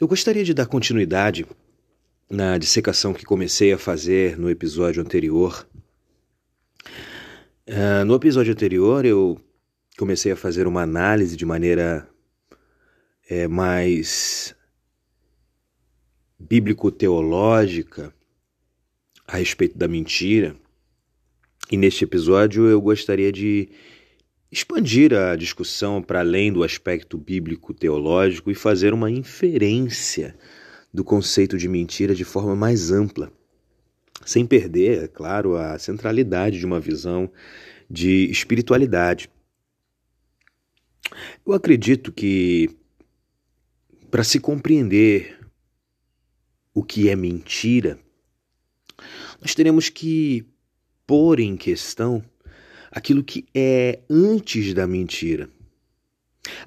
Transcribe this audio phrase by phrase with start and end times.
[0.00, 1.44] Eu gostaria de dar continuidade
[2.30, 5.66] na dissecação que comecei a fazer no episódio anterior.
[7.66, 9.40] Uh, no episódio anterior, eu
[9.98, 12.08] comecei a fazer uma análise de maneira
[13.28, 14.54] é, mais
[16.38, 18.14] bíblico-teológica
[19.26, 20.54] a respeito da mentira.
[21.72, 23.68] E neste episódio eu gostaria de
[24.50, 30.36] expandir a discussão para além do aspecto bíblico-teológico e fazer uma inferência
[30.92, 33.30] do conceito de mentira de forma mais ampla,
[34.24, 37.30] sem perder, é claro, a centralidade de uma visão
[37.88, 39.30] de espiritualidade.
[41.46, 42.70] Eu acredito que
[44.10, 45.38] para se compreender
[46.74, 47.98] o que é mentira,
[49.40, 50.46] nós teremos que
[51.06, 52.24] pôr em questão
[52.90, 55.48] aquilo que é antes da mentira,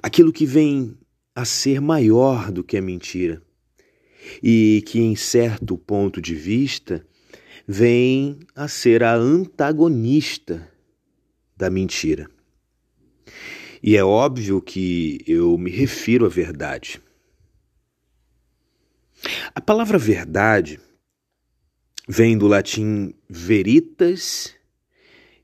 [0.01, 0.97] aquilo que vem
[1.35, 3.41] a ser maior do que a mentira
[4.41, 7.05] e que, em certo ponto de vista,
[7.67, 10.69] vem a ser a antagonista
[11.55, 12.29] da mentira.
[13.81, 17.01] E é óbvio que eu me refiro à verdade.
[19.55, 20.79] A palavra verdade
[22.07, 24.55] vem do latim veritas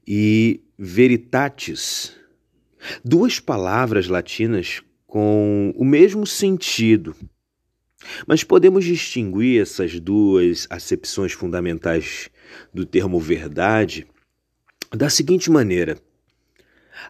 [0.08, 2.16] e veritatis,
[3.04, 7.16] duas palavras latinas com o mesmo sentido.
[8.28, 12.30] Mas podemos distinguir essas duas acepções fundamentais
[12.74, 14.08] do termo verdade
[14.96, 15.98] da seguinte maneira: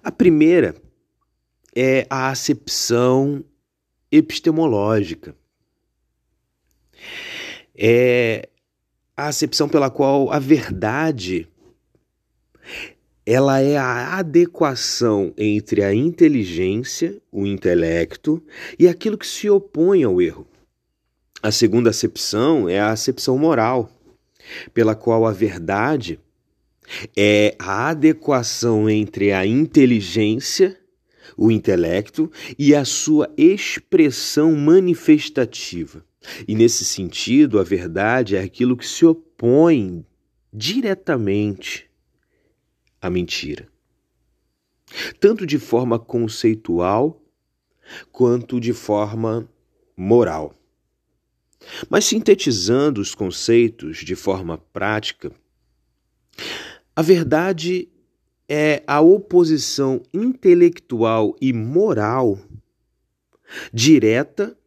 [0.02, 0.75] a primeira
[1.75, 3.43] é a acepção
[4.11, 5.35] epistemológica.
[7.75, 8.49] É
[9.15, 11.47] a acepção pela qual a verdade
[13.30, 18.42] ela é a adequação entre a inteligência, o intelecto
[18.80, 20.47] e aquilo que se opõe ao erro.
[21.44, 23.92] A segunda acepção é a acepção moral,
[24.73, 26.17] pela qual a verdade
[27.17, 30.80] é a adequação entre a inteligência,
[31.36, 36.02] o intelecto e a sua expressão manifestativa.
[36.48, 40.05] E nesse sentido, a verdade é aquilo que se opõe
[40.54, 41.86] diretamente
[43.02, 43.67] a mentira,
[45.19, 47.21] tanto de forma conceitual
[48.11, 49.49] quanto de forma
[49.95, 50.53] moral.
[51.89, 55.31] Mas sintetizando os conceitos de forma prática,
[56.95, 57.89] a verdade
[58.47, 62.39] é a oposição intelectual e moral
[63.73, 64.57] direta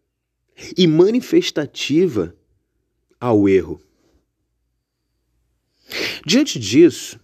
[0.77, 2.35] e manifestativa
[3.19, 3.81] ao erro.
[6.25, 7.19] Diante disso,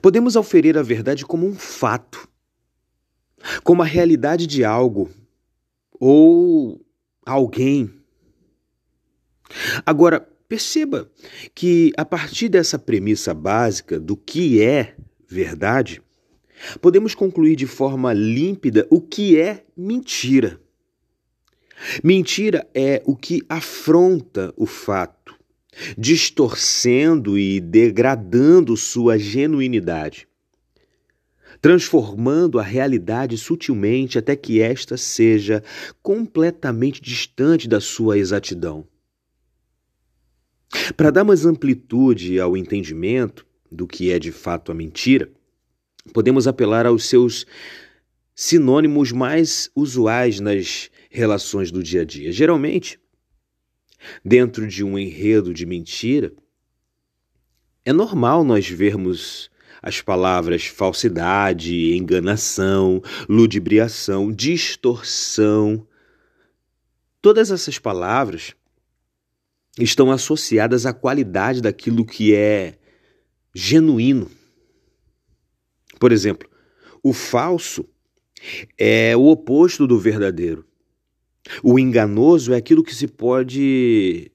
[0.00, 2.28] Podemos auferir a verdade como um fato,
[3.62, 5.10] como a realidade de algo
[5.98, 6.84] ou
[7.24, 7.90] alguém.
[9.84, 11.10] Agora, perceba
[11.54, 14.94] que a partir dessa premissa básica do que é
[15.26, 16.02] verdade,
[16.80, 20.60] podemos concluir de forma límpida o que é mentira.
[22.02, 25.34] Mentira é o que afronta o fato,
[25.96, 30.28] distorcendo e degradando sua genuinidade,
[31.60, 35.62] transformando a realidade sutilmente até que esta seja
[36.02, 38.86] completamente distante da sua exatidão.
[40.96, 45.30] Para dar mais amplitude ao entendimento do que é de fato a mentira,
[46.12, 47.46] podemos apelar aos seus
[48.34, 52.32] sinônimos mais usuais nas relações do dia a dia.
[52.32, 52.98] Geralmente,
[54.24, 56.32] dentro de um enredo de mentira,
[57.84, 59.50] é normal nós vermos
[59.82, 65.86] as palavras falsidade, enganação, ludibriação, distorção.
[67.20, 68.54] Todas essas palavras
[69.78, 72.78] estão associadas à qualidade daquilo que é
[73.54, 74.30] genuíno.
[75.98, 76.48] Por exemplo,
[77.02, 77.88] o falso
[78.78, 80.64] é o oposto do verdadeiro.
[81.62, 84.30] O enganoso é aquilo que se pode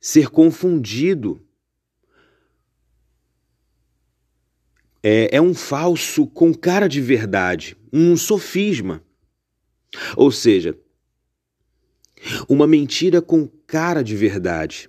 [0.00, 1.40] ser confundido.
[5.02, 9.02] É, é um falso com cara de verdade, um sofisma.
[10.16, 10.78] Ou seja,
[12.48, 14.88] uma mentira com cara de verdade.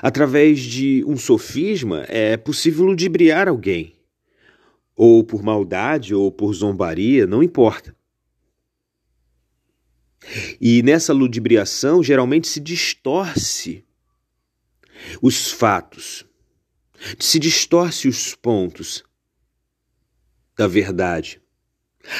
[0.00, 3.94] Através de um sofisma é possível ludibriar alguém,
[4.96, 7.94] ou por maldade ou por zombaria, não importa.
[10.60, 13.84] E nessa ludibriação, geralmente se distorce
[15.20, 16.24] os fatos,
[17.18, 19.04] se distorce os pontos
[20.56, 21.40] da verdade.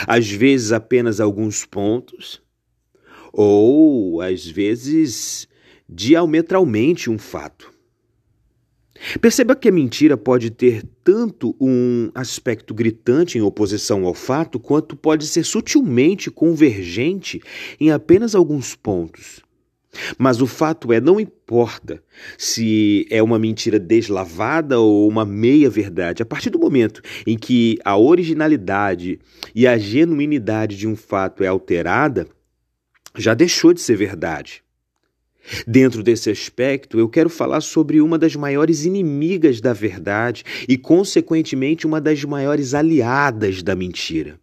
[0.07, 2.43] Às vezes apenas alguns pontos,
[3.33, 5.49] ou às vezes
[5.89, 7.74] diametralmente um fato.
[9.21, 14.97] Perceba que a mentira pode ter tanto um aspecto gritante em oposição ao fato, quanto
[14.97, 17.41] pode ser sutilmente convergente
[17.79, 19.43] em apenas alguns pontos.
[20.19, 22.03] Mas o fato é, não importa
[22.37, 27.97] se é uma mentira deslavada ou uma meia-verdade, a partir do momento em que a
[27.97, 29.21] originalidade
[29.55, 32.27] e a genuinidade de um fato é alterada,
[33.17, 34.64] já deixou de ser verdade.
[35.67, 41.87] Dentro desse aspecto, eu quero falar sobre uma das maiores inimigas da verdade e, consequentemente,
[41.87, 44.41] uma das maiores aliadas da mentira.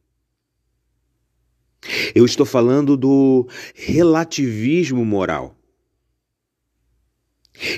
[2.13, 5.55] Eu estou falando do relativismo moral.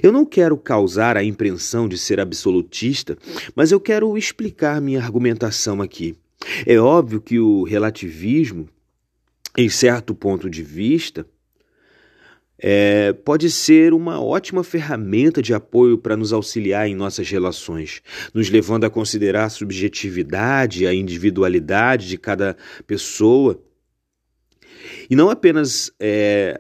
[0.01, 3.17] Eu não quero causar a impressão de ser absolutista,
[3.55, 6.15] mas eu quero explicar minha argumentação aqui.
[6.65, 8.67] É óbvio que o relativismo,
[9.57, 11.25] em certo ponto de vista,
[12.65, 18.01] é, pode ser uma ótima ferramenta de apoio para nos auxiliar em nossas relações,
[18.33, 22.55] nos levando a considerar a subjetividade, a individualidade de cada
[22.87, 23.61] pessoa.
[25.09, 26.57] E não apenas é,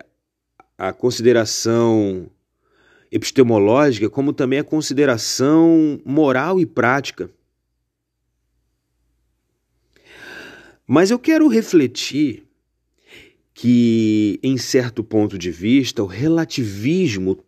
[0.77, 2.29] a consideração
[3.09, 7.29] epistemológica, como também a consideração moral e prática.
[10.85, 12.43] Mas eu quero refletir
[13.53, 17.43] que, em certo ponto de vista, o relativismo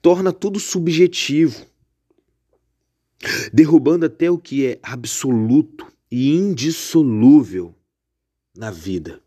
[0.00, 1.66] torna tudo subjetivo,
[3.52, 7.74] derrubando até o que é absoluto e indissolúvel
[8.54, 9.22] na vida.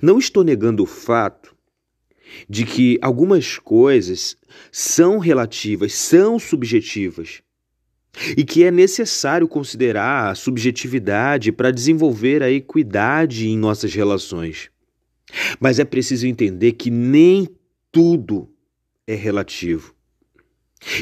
[0.00, 1.54] Não estou negando o fato
[2.48, 4.36] de que algumas coisas
[4.72, 7.42] são relativas, são subjetivas,
[8.36, 14.70] e que é necessário considerar a subjetividade para desenvolver a equidade em nossas relações.
[15.58, 17.48] Mas é preciso entender que nem
[17.90, 18.48] tudo
[19.06, 19.94] é relativo.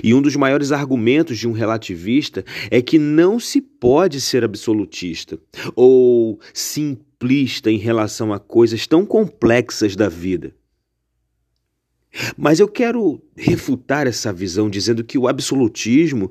[0.03, 5.39] E um dos maiores argumentos de um relativista é que não se pode ser absolutista
[5.75, 10.55] ou simplista em relação a coisas tão complexas da vida.
[12.37, 16.31] Mas eu quero refutar essa visão dizendo que o absolutismo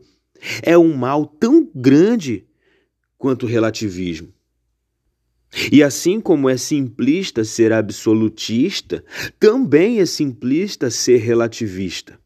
[0.61, 2.45] é um mal tão grande
[3.17, 4.33] quanto o relativismo.
[5.71, 9.03] E assim como é simplista ser absolutista,
[9.39, 12.19] também é simplista ser relativista.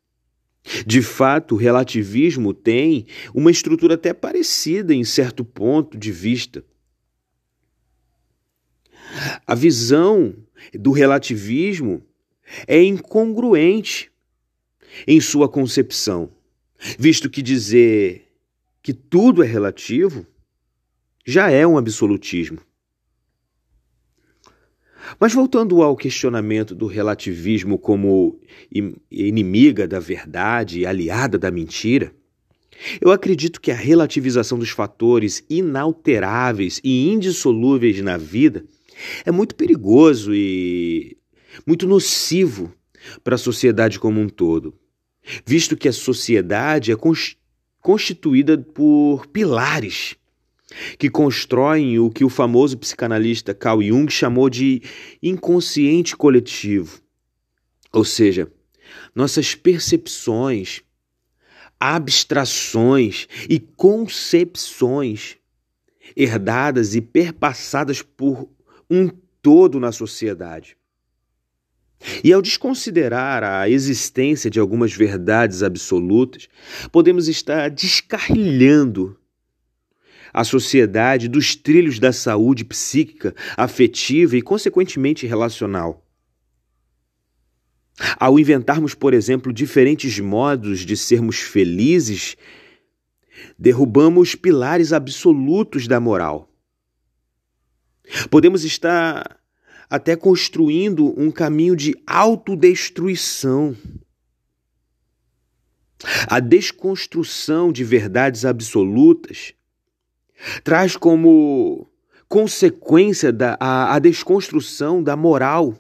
[0.85, 6.63] De fato, o relativismo tem uma estrutura até parecida em certo ponto de vista.
[9.45, 10.35] A visão
[10.73, 12.03] do relativismo
[12.67, 14.11] é incongruente
[15.07, 16.34] em sua concepção
[16.97, 18.27] visto que dizer
[18.81, 20.25] que tudo é relativo
[21.25, 22.59] já é um absolutismo.
[25.19, 28.39] Mas voltando ao questionamento do relativismo como
[29.11, 32.13] inimiga da verdade e aliada da mentira,
[32.99, 38.65] eu acredito que a relativização dos fatores inalteráveis e indissolúveis na vida
[39.25, 41.17] é muito perigoso e
[41.65, 42.73] muito nocivo
[43.23, 44.73] para a sociedade como um todo
[45.45, 46.95] visto que a sociedade é
[47.81, 50.15] constituída por pilares
[50.97, 54.81] que constroem o que o famoso psicanalista Carl Jung chamou de
[55.21, 57.01] inconsciente coletivo.
[57.93, 58.51] Ou seja,
[59.13, 60.81] nossas percepções,
[61.79, 65.37] abstrações e concepções
[66.15, 68.49] herdadas e perpassadas por
[68.89, 69.09] um
[69.41, 70.77] todo na sociedade.
[72.23, 76.47] E ao desconsiderar a existência de algumas verdades absolutas,
[76.91, 79.17] podemos estar descarrilhando
[80.33, 86.05] a sociedade dos trilhos da saúde psíquica, afetiva e, consequentemente, relacional.
[88.19, 92.35] Ao inventarmos, por exemplo, diferentes modos de sermos felizes,
[93.57, 96.49] derrubamos pilares absolutos da moral.
[98.29, 99.39] Podemos estar
[99.89, 103.75] até construindo um caminho de autodestruição.
[106.27, 109.53] A desconstrução de verdades absolutas
[110.63, 111.89] traz como
[112.27, 115.73] consequência da, a, a desconstrução da moral.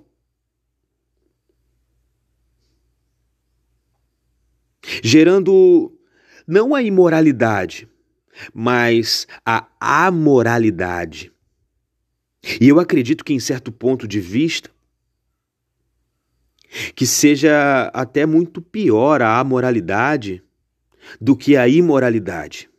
[5.03, 5.91] Gerando
[6.47, 7.89] não a imoralidade,
[8.53, 11.34] mas a amoralidade.
[12.59, 14.69] E eu acredito que, em certo ponto de vista,
[16.95, 20.43] que seja até muito pior a amoralidade
[21.19, 22.69] do que a imoralidade.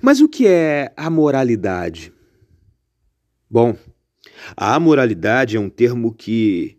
[0.00, 2.12] Mas o que é a moralidade?
[3.50, 3.76] Bom,
[4.56, 6.78] A amoralidade é um termo que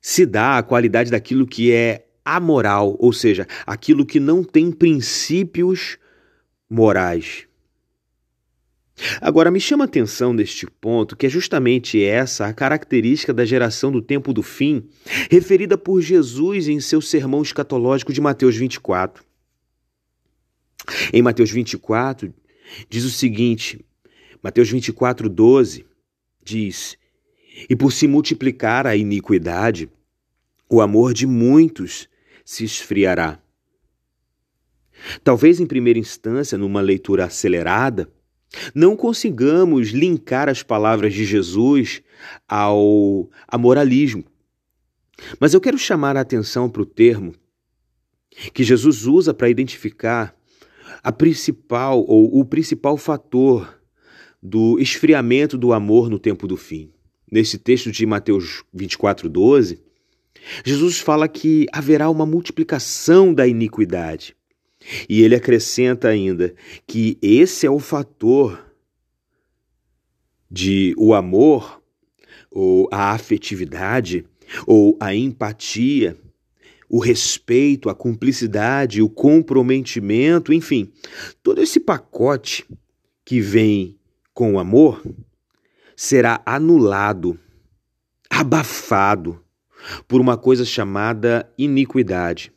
[0.00, 5.98] se dá à qualidade daquilo que é amoral, ou seja, aquilo que não tem princípios
[6.68, 7.46] morais.
[9.20, 13.90] Agora, me chama a atenção neste ponto que é justamente essa a característica da geração
[13.90, 14.88] do tempo do fim,
[15.30, 19.24] referida por Jesus em seu sermão escatológico de Mateus 24.
[21.12, 22.32] Em Mateus 24,
[22.88, 23.84] diz o seguinte:
[24.42, 25.84] Mateus 24, 12
[26.42, 26.96] diz:
[27.68, 29.88] E por se multiplicar a iniquidade,
[30.68, 32.08] o amor de muitos
[32.44, 33.40] se esfriará.
[35.24, 38.08] Talvez em primeira instância, numa leitura acelerada,
[38.74, 42.02] não consigamos linkar as palavras de Jesus
[42.48, 44.24] ao a moralismo.
[45.38, 47.34] Mas eu quero chamar a atenção para o termo
[48.52, 50.34] que Jesus usa para identificar
[51.02, 53.80] a principal ou o principal fator
[54.42, 56.90] do esfriamento do amor no tempo do fim.
[57.30, 59.82] Nesse texto de Mateus 24, 12,
[60.64, 64.36] Jesus fala que haverá uma multiplicação da iniquidade.
[65.08, 66.54] E ele acrescenta ainda
[66.86, 68.64] que esse é o fator
[70.50, 71.82] de o amor,
[72.50, 74.24] ou a afetividade,
[74.66, 76.16] ou a empatia,
[76.88, 80.92] o respeito, a cumplicidade, o comprometimento, enfim,
[81.42, 82.64] todo esse pacote
[83.24, 83.98] que vem
[84.32, 85.02] com o amor
[85.96, 87.38] será anulado,
[88.30, 89.42] abafado
[90.06, 92.53] por uma coisa chamada iniquidade.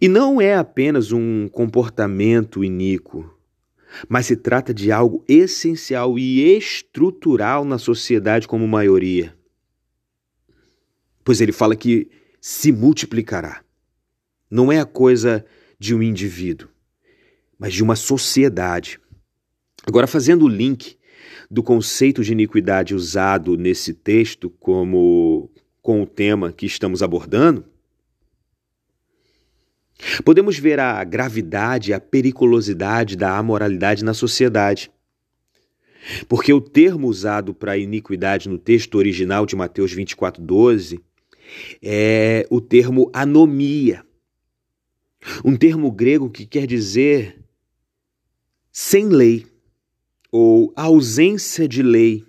[0.00, 3.30] E não é apenas um comportamento iníquo,
[4.08, 9.34] mas se trata de algo essencial e estrutural na sociedade como maioria.
[11.24, 13.62] Pois ele fala que se multiplicará.
[14.50, 15.44] Não é a coisa
[15.78, 16.68] de um indivíduo,
[17.58, 19.00] mas de uma sociedade.
[19.86, 20.98] Agora, fazendo o link
[21.50, 27.64] do conceito de iniquidade usado nesse texto como com o tema que estamos abordando,
[30.24, 34.90] Podemos ver a gravidade e a periculosidade da amoralidade na sociedade.
[36.28, 41.00] Porque o termo usado para iniquidade no texto original de Mateus 24, 12
[41.82, 44.04] é o termo anomia.
[45.44, 47.42] Um termo grego que quer dizer
[48.70, 49.46] sem lei,
[50.30, 52.26] ou ausência de lei,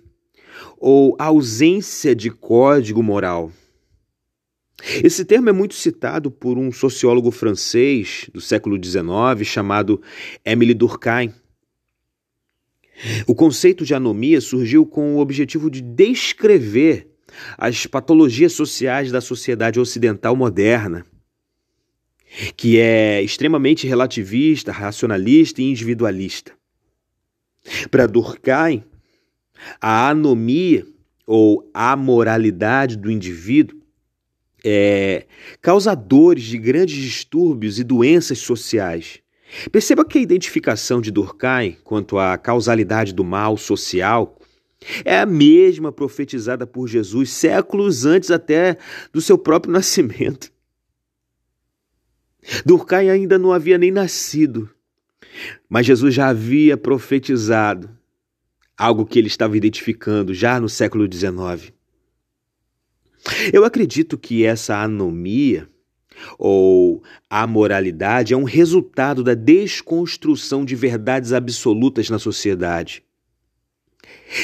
[0.78, 3.50] ou ausência de código moral.
[5.02, 10.00] Esse termo é muito citado por um sociólogo francês do século XIX chamado
[10.44, 11.34] Émile Durkheim.
[13.26, 17.08] O conceito de anomia surgiu com o objetivo de descrever
[17.58, 21.04] as patologias sociais da sociedade ocidental moderna,
[22.56, 26.52] que é extremamente relativista, racionalista e individualista.
[27.90, 28.84] Para Durkheim,
[29.80, 30.86] a anomia
[31.26, 33.85] ou amoralidade do indivíduo
[34.68, 35.26] é,
[35.62, 39.20] causadores de grandes distúrbios e doenças sociais.
[39.70, 44.36] Perceba que a identificação de Durkheim quanto à causalidade do mal social
[45.04, 48.76] é a mesma profetizada por Jesus séculos antes até
[49.12, 50.50] do seu próprio nascimento.
[52.64, 54.68] Durkheim ainda não havia nem nascido,
[55.68, 57.88] mas Jesus já havia profetizado
[58.76, 61.75] algo que ele estava identificando já no século XIX.
[63.52, 65.68] Eu acredito que essa anomia
[66.38, 73.02] ou amoralidade é um resultado da desconstrução de verdades absolutas na sociedade.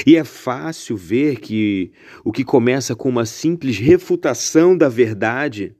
[0.06, 1.92] E é fácil ver que
[2.24, 5.74] o que começa com uma simples refutação da verdade,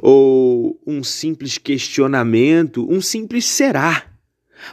[0.00, 4.06] ou um simples questionamento, um simples será,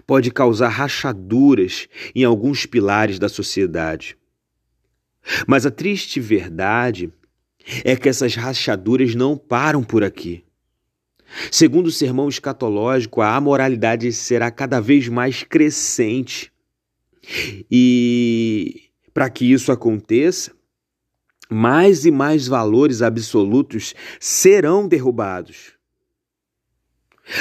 [0.06, 4.18] pode causar rachaduras em alguns pilares da sociedade.
[5.48, 7.12] Mas a triste verdade
[7.84, 10.44] é que essas rachaduras não param por aqui.
[11.52, 16.52] Segundo o sermão escatológico, a amoralidade será cada vez mais crescente.
[17.72, 20.52] E para que isso aconteça,
[21.50, 25.74] mais e mais valores absolutos serão derrubados.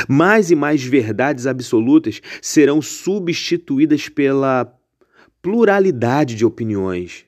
[0.09, 4.75] Mais e mais verdades absolutas serão substituídas pela
[5.43, 7.27] pluralidade de opiniões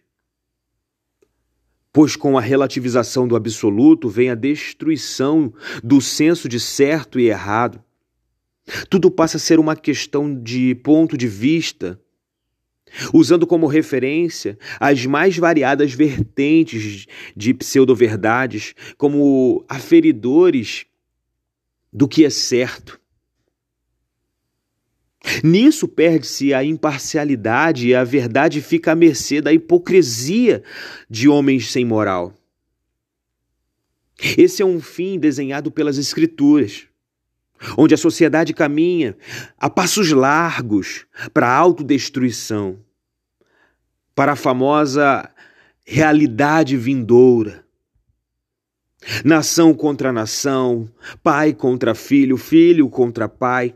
[1.96, 5.50] pois com a relativização do absoluto vem a destruição
[5.82, 7.82] do senso de certo e errado.
[8.90, 11.98] Tudo passa a ser uma questão de ponto de vista,
[13.14, 20.84] usando como referência as mais variadas vertentes de pseudo-verdades como aferidores
[21.90, 23.00] do que é certo.
[25.42, 30.62] Nisso perde-se a imparcialidade e a verdade fica à mercê da hipocrisia
[31.10, 32.34] de homens sem moral.
[34.38, 36.86] Esse é um fim desenhado pelas Escrituras,
[37.76, 39.16] onde a sociedade caminha
[39.58, 42.78] a passos largos para a autodestruição,
[44.14, 45.30] para a famosa
[45.84, 47.64] realidade vindoura.
[49.24, 50.90] Nação contra nação,
[51.22, 53.74] pai contra filho, filho contra pai.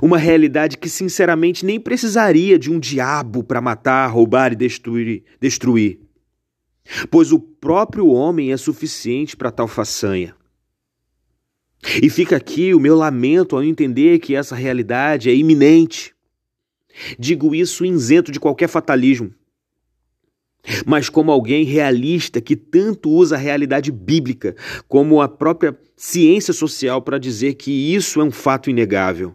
[0.00, 6.00] Uma realidade que, sinceramente, nem precisaria de um diabo para matar, roubar e destruir, destruir.
[7.10, 10.34] Pois o próprio homem é suficiente para tal façanha.
[12.02, 16.14] E fica aqui o meu lamento ao entender que essa realidade é iminente.
[17.18, 19.34] Digo isso isento de qualquer fatalismo,
[20.86, 24.54] mas como alguém realista que tanto usa a realidade bíblica
[24.88, 29.34] como a própria ciência social para dizer que isso é um fato inegável.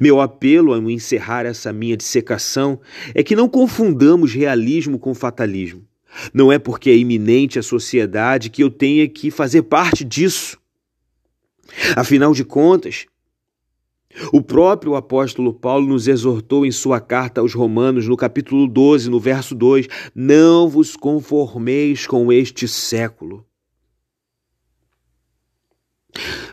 [0.00, 2.80] Meu apelo ao encerrar essa minha dissecação
[3.14, 5.86] é que não confundamos realismo com fatalismo.
[6.32, 10.58] Não é porque é iminente a sociedade que eu tenha que fazer parte disso.
[11.94, 13.06] Afinal de contas,
[14.32, 19.20] o próprio apóstolo Paulo nos exortou em sua carta aos Romanos, no capítulo 12, no
[19.20, 23.44] verso 2: Não vos conformeis com este século.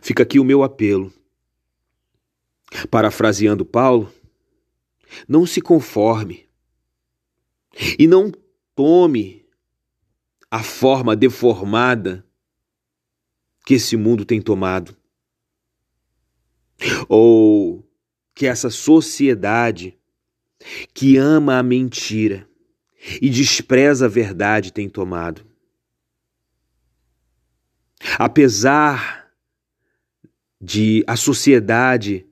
[0.01, 1.13] Fica aqui o meu apelo
[2.89, 4.11] Parafraseando Paulo,
[5.27, 6.49] não se conforme
[7.97, 8.31] e não
[8.75, 9.45] tome
[10.49, 12.25] a forma deformada
[13.65, 14.95] que esse mundo tem tomado,
[17.07, 17.87] ou
[18.35, 19.97] que essa sociedade
[20.93, 22.47] que ama a mentira
[23.21, 25.45] e despreza a verdade tem tomado.
[28.17, 29.31] Apesar
[30.59, 32.27] de a sociedade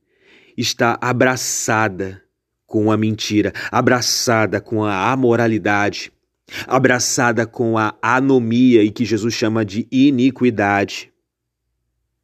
[0.58, 2.22] está abraçada
[2.66, 6.12] com a mentira, abraçada com a amoralidade,
[6.68, 11.12] abraçada com a anomia e que Jesus chama de iniquidade.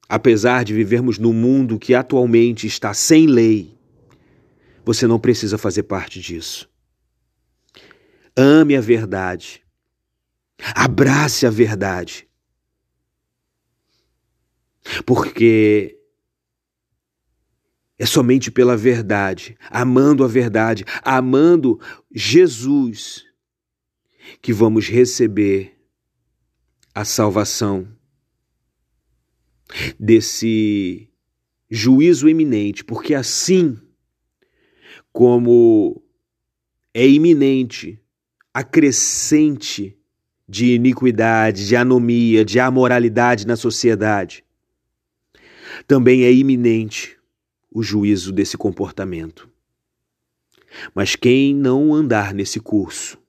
[0.07, 3.77] Apesar de vivermos num mundo que atualmente está sem lei,
[4.85, 6.69] você não precisa fazer parte disso.
[8.37, 9.61] Ame a verdade.
[10.73, 12.25] Abrace a verdade.
[15.05, 15.96] Porque
[17.99, 21.79] é somente pela verdade, amando a verdade, amando
[22.13, 23.25] Jesus,
[24.41, 25.75] que vamos receber
[26.93, 27.87] a salvação
[29.99, 31.09] desse
[31.69, 33.77] juízo eminente, porque assim
[35.11, 36.01] como
[36.93, 37.99] é iminente
[38.53, 39.97] a crescente
[40.47, 44.45] de iniquidade, de anomia, de amoralidade na sociedade,
[45.85, 47.16] também é iminente
[47.77, 49.47] o juízo desse comportamento.
[50.95, 53.19] Mas quem não andar nesse curso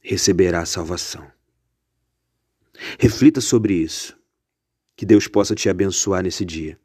[0.00, 1.30] receberá a salvação.
[2.98, 4.18] Reflita sobre isso.
[4.96, 6.80] Que Deus possa te abençoar nesse dia.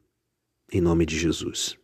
[0.70, 1.78] Em nome de Jesus.